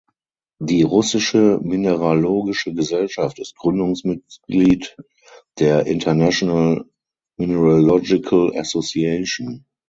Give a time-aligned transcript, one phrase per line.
[0.59, 4.97] Die Russische Mineralogische Gesellschaft ist Gründungsmitglied
[5.59, 6.85] der International
[7.37, 9.63] Mineralogical Association.